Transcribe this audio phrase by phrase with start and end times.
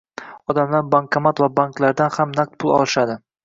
[0.53, 3.23] Odamlar bankomat va banklardan ham naqd pul olishadi